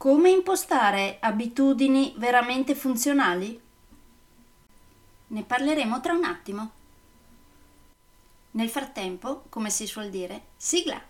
Come 0.00 0.30
impostare 0.30 1.18
abitudini 1.20 2.14
veramente 2.16 2.74
funzionali? 2.74 3.60
Ne 5.26 5.42
parleremo 5.42 6.00
tra 6.00 6.14
un 6.14 6.24
attimo. 6.24 6.70
Nel 8.52 8.70
frattempo, 8.70 9.44
come 9.50 9.68
si 9.68 9.86
suol 9.86 10.08
dire, 10.08 10.44
sigla! 10.56 11.09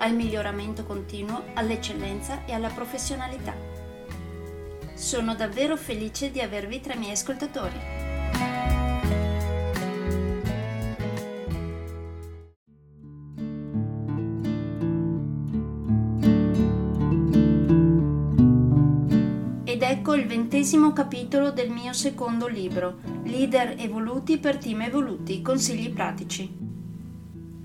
al 0.00 0.14
miglioramento 0.14 0.84
continuo, 0.84 1.44
all'eccellenza 1.54 2.44
e 2.44 2.52
alla 2.52 2.68
professionalità. 2.68 3.54
Sono 4.94 5.34
davvero 5.34 5.76
felice 5.76 6.30
di 6.30 6.40
avervi 6.40 6.80
tra 6.80 6.92
i 6.92 6.98
miei 6.98 7.12
ascoltatori. 7.12 8.00
ecco 19.90 20.14
il 20.14 20.26
ventesimo 20.26 20.92
capitolo 20.92 21.50
del 21.50 21.68
mio 21.68 21.92
secondo 21.92 22.46
libro, 22.46 23.00
Leader 23.24 23.74
evoluti 23.76 24.38
per 24.38 24.56
team 24.56 24.82
evoluti, 24.82 25.42
consigli 25.42 25.92
pratici. 25.92 26.48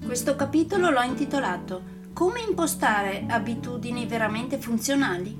Questo 0.03 0.35
capitolo 0.35 0.89
l'ho 0.89 1.01
intitolato 1.03 1.94
Come 2.15 2.39
impostare 2.47 3.25
abitudini 3.27 4.05
veramente 4.05 4.57
funzionali? 4.57 5.37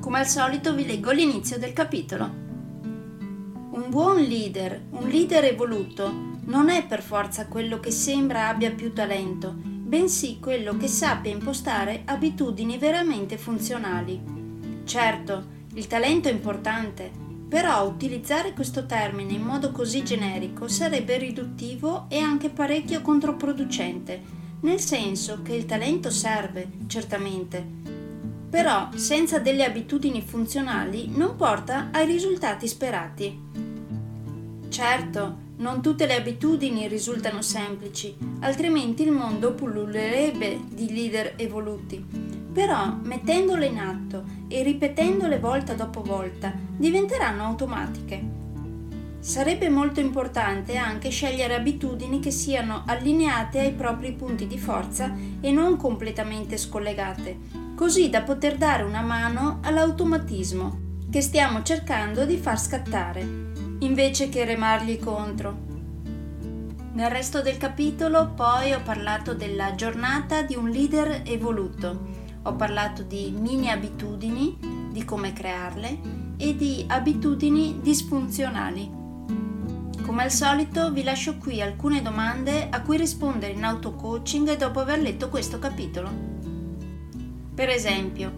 Come 0.00 0.18
al 0.18 0.26
solito 0.26 0.74
vi 0.74 0.84
leggo 0.84 1.12
l'inizio 1.12 1.60
del 1.60 1.72
capitolo. 1.72 2.24
Un 2.24 3.84
buon 3.86 4.20
leader, 4.20 4.86
un 4.90 5.08
leader 5.08 5.44
evoluto, 5.44 6.12
non 6.46 6.70
è 6.70 6.84
per 6.88 7.02
forza 7.02 7.46
quello 7.46 7.78
che 7.78 7.92
sembra 7.92 8.48
abbia 8.48 8.72
più 8.72 8.92
talento, 8.92 9.54
bensì 9.54 10.40
quello 10.40 10.76
che 10.76 10.88
sappia 10.88 11.30
impostare 11.30 12.02
abitudini 12.04 12.76
veramente 12.76 13.38
funzionali. 13.38 14.20
Certo, 14.82 15.44
il 15.74 15.86
talento 15.86 16.28
è 16.28 16.32
importante, 16.32 17.12
però 17.48 17.86
utilizzare 17.86 18.54
questo 18.54 18.86
termine 18.86 19.34
in 19.34 19.42
modo 19.42 19.70
così 19.70 20.02
generico 20.02 20.66
sarebbe 20.66 21.16
riduttivo 21.16 22.06
e 22.08 22.18
anche 22.18 22.50
parecchio 22.50 23.02
controproducente, 23.02 24.38
nel 24.60 24.80
senso 24.80 25.40
che 25.42 25.54
il 25.54 25.66
talento 25.66 26.10
serve, 26.10 26.68
certamente, 26.86 27.64
però 28.50 28.88
senza 28.94 29.38
delle 29.38 29.64
abitudini 29.64 30.22
funzionali 30.22 31.10
non 31.14 31.36
porta 31.36 31.88
ai 31.92 32.06
risultati 32.06 32.66
sperati. 32.66 33.40
Certo, 34.68 35.36
non 35.56 35.82
tutte 35.82 36.06
le 36.06 36.14
abitudini 36.14 36.88
risultano 36.88 37.42
semplici, 37.42 38.16
altrimenti 38.40 39.02
il 39.02 39.12
mondo 39.12 39.52
pullulerebbe 39.52 40.60
di 40.68 40.92
leader 40.92 41.34
evoluti 41.36 42.38
però 42.52 42.96
mettendole 43.02 43.66
in 43.66 43.78
atto 43.78 44.24
e 44.48 44.62
ripetendole 44.62 45.38
volta 45.38 45.74
dopo 45.74 46.02
volta 46.02 46.52
diventeranno 46.76 47.44
automatiche. 47.44 48.39
Sarebbe 49.20 49.68
molto 49.68 50.00
importante 50.00 50.76
anche 50.76 51.10
scegliere 51.10 51.54
abitudini 51.54 52.20
che 52.20 52.30
siano 52.30 52.84
allineate 52.86 53.60
ai 53.60 53.72
propri 53.72 54.12
punti 54.12 54.46
di 54.46 54.58
forza 54.58 55.14
e 55.40 55.52
non 55.52 55.76
completamente 55.76 56.56
scollegate, 56.56 57.38
così 57.76 58.08
da 58.08 58.22
poter 58.22 58.56
dare 58.56 58.82
una 58.82 59.02
mano 59.02 59.60
all'automatismo 59.62 60.88
che 61.10 61.20
stiamo 61.20 61.62
cercando 61.62 62.24
di 62.24 62.38
far 62.38 62.58
scattare, 62.58 63.20
invece 63.80 64.28
che 64.28 64.44
remargli 64.44 64.98
contro. 64.98 65.68
Nel 66.92 67.10
resto 67.10 67.42
del 67.42 67.58
capitolo 67.58 68.32
poi 68.34 68.72
ho 68.72 68.80
parlato 68.82 69.34
della 69.34 69.74
giornata 69.74 70.42
di 70.42 70.56
un 70.56 70.68
leader 70.70 71.22
evoluto 71.24 72.20
ho 72.42 72.54
parlato 72.54 73.02
di 73.02 73.34
mini 73.36 73.70
abitudini, 73.70 74.56
di 74.90 75.04
come 75.04 75.34
crearle 75.34 76.00
e 76.38 76.56
di 76.56 76.84
abitudini 76.88 77.80
disfunzionali. 77.82 78.90
Come 80.10 80.24
al 80.24 80.32
solito 80.32 80.90
vi 80.90 81.04
lascio 81.04 81.36
qui 81.36 81.62
alcune 81.62 82.02
domande 82.02 82.68
a 82.68 82.82
cui 82.82 82.96
rispondere 82.96 83.52
in 83.52 83.62
auto-coaching 83.62 84.56
dopo 84.56 84.80
aver 84.80 84.98
letto 84.98 85.28
questo 85.28 85.60
capitolo. 85.60 86.10
Per 87.54 87.68
esempio, 87.68 88.32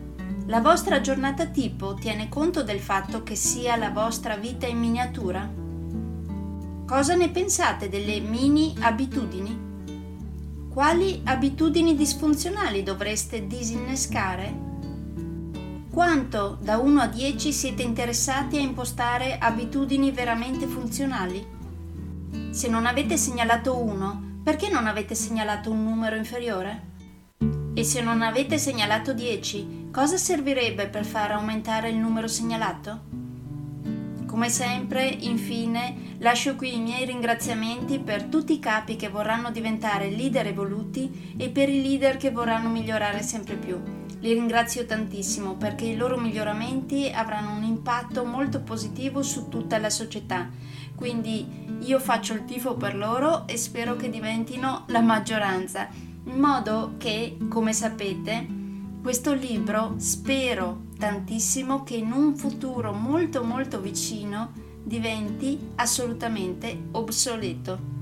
la 0.48 0.60
vostra 0.60 1.00
giornata 1.00 1.46
tipo 1.46 1.94
tiene 1.94 2.28
conto 2.28 2.62
del 2.62 2.78
fatto 2.78 3.22
che 3.22 3.36
sia 3.36 3.76
la 3.76 3.88
vostra 3.88 4.36
vita 4.36 4.66
in 4.66 4.80
miniatura? 4.80 5.50
Cosa 6.86 7.14
ne 7.14 7.30
pensate 7.30 7.88
delle 7.88 8.20
mini 8.20 8.74
abitudini? 8.78 9.58
Quali 10.68 11.22
abitudini 11.24 11.96
disfunzionali 11.96 12.82
dovreste 12.82 13.46
disinnescare? 13.46 14.70
Quanto 15.90 16.58
da 16.60 16.76
1 16.76 17.00
a 17.00 17.06
10 17.06 17.50
siete 17.50 17.82
interessati 17.82 18.58
a 18.58 18.60
impostare 18.60 19.38
abitudini 19.38 20.10
veramente 20.10 20.66
funzionali? 20.66 21.60
Se 22.50 22.68
non 22.68 22.86
avete 22.86 23.16
segnalato 23.16 23.76
1, 23.76 24.40
perché 24.42 24.70
non 24.70 24.86
avete 24.86 25.14
segnalato 25.14 25.70
un 25.70 25.84
numero 25.84 26.16
inferiore? 26.16 26.90
E 27.74 27.84
se 27.84 28.00
non 28.00 28.22
avete 28.22 28.58
segnalato 28.58 29.12
10, 29.12 29.88
cosa 29.92 30.16
servirebbe 30.16 30.88
per 30.88 31.04
far 31.04 31.32
aumentare 31.32 31.90
il 31.90 31.96
numero 31.96 32.28
segnalato? 32.28 33.00
Come 34.26 34.48
sempre, 34.48 35.06
infine, 35.06 36.16
lascio 36.18 36.56
qui 36.56 36.74
i 36.74 36.80
miei 36.80 37.04
ringraziamenti 37.04 37.98
per 37.98 38.24
tutti 38.24 38.54
i 38.54 38.58
capi 38.58 38.96
che 38.96 39.10
vorranno 39.10 39.50
diventare 39.50 40.08
leader 40.08 40.46
evoluti 40.46 41.34
e 41.36 41.50
per 41.50 41.68
i 41.68 41.82
leader 41.82 42.16
che 42.16 42.30
vorranno 42.30 42.70
migliorare 42.70 43.22
sempre 43.22 43.56
più. 43.56 44.01
Li 44.22 44.32
ringrazio 44.34 44.86
tantissimo 44.86 45.56
perché 45.56 45.84
i 45.84 45.96
loro 45.96 46.16
miglioramenti 46.16 47.10
avranno 47.12 47.56
un 47.56 47.64
impatto 47.64 48.24
molto 48.24 48.60
positivo 48.60 49.20
su 49.20 49.48
tutta 49.48 49.78
la 49.78 49.90
società. 49.90 50.48
Quindi 50.94 51.44
io 51.80 51.98
faccio 51.98 52.32
il 52.34 52.44
tifo 52.44 52.76
per 52.76 52.94
loro 52.94 53.48
e 53.48 53.56
spero 53.56 53.96
che 53.96 54.10
diventino 54.10 54.84
la 54.86 55.00
maggioranza, 55.00 55.88
in 56.24 56.38
modo 56.38 56.94
che, 56.98 57.36
come 57.48 57.72
sapete, 57.72 58.46
questo 59.02 59.34
libro 59.34 59.94
spero 59.96 60.82
tantissimo 60.96 61.82
che 61.82 61.96
in 61.96 62.12
un 62.12 62.36
futuro 62.36 62.92
molto 62.92 63.42
molto 63.42 63.80
vicino 63.80 64.52
diventi 64.84 65.58
assolutamente 65.74 66.80
obsoleto. 66.92 68.01